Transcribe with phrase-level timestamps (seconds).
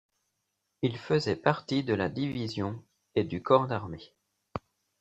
[0.81, 4.15] Il faisait partie de la Division et du Corps d'armée.